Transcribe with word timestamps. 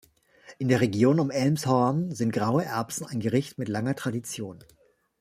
In 0.57 0.67
der 0.67 0.81
Region 0.81 1.19
um 1.19 1.29
Elmshorn 1.29 2.09
sind 2.09 2.31
Graue 2.31 2.65
Erbsen 2.65 3.05
ein 3.05 3.19
Gericht 3.19 3.59
mit 3.59 3.69
langer 3.69 3.95
Tradition. 3.95 4.63